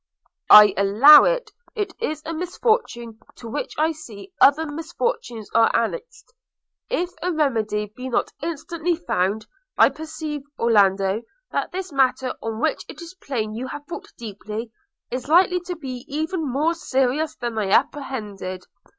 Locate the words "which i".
3.47-3.91